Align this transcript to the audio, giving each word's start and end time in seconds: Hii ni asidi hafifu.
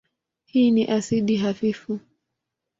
Hii 0.45 0.71
ni 0.71 0.87
asidi 0.87 1.37
hafifu. 1.37 1.99